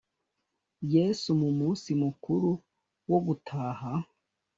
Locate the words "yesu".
0.95-1.29